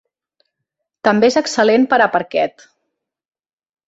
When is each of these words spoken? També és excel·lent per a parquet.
També 1.07 1.29
és 1.33 1.37
excel·lent 1.41 1.85
per 1.91 1.99
a 2.05 2.07
parquet. 2.15 2.65